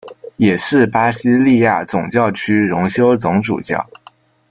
[0.37, 3.87] 也是巴西利亚总教区荣休总主教。